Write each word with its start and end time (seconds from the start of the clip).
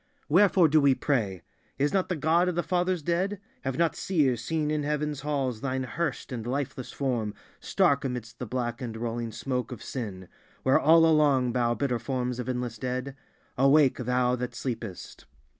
Wherefore 0.27 0.67
do 0.67 0.81
we 0.81 0.95
pray? 0.95 1.43
Is 1.77 1.93
not 1.93 2.09
the 2.09 2.15
God 2.15 2.47
of 2.49 2.55
the 2.55 2.63
fathers 2.63 3.03
dead? 3.03 3.39
Have 3.61 3.77
not 3.77 3.95
seers 3.95 4.43
seen 4.43 4.71
in 4.71 4.81
Heaven's 4.81 5.19
halls 5.19 5.61
Thine 5.61 5.83
hearsed 5.83 6.31
and 6.31 6.47
lifeless 6.47 6.91
form 6.91 7.35
stark 7.59 8.03
amidst 8.03 8.39
the 8.39 8.47
black 8.47 8.81
and 8.81 8.97
rolling 8.97 9.31
smoke 9.31 9.71
of 9.71 9.83
sin; 9.83 10.27
where 10.63 10.79
all 10.79 11.05
along 11.05 11.51
bow 11.51 11.75
bitter 11.75 11.99
forms 11.99 12.39
of 12.39 12.49
endless 12.49 12.79
dead? 12.79 13.15
Awake, 13.59 13.97
Thou 13.97 14.35
that 14.37 14.55
sleepest! 14.55 15.27